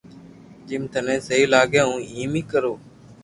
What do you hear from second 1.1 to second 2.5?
سھي لاگي ھون ايم اي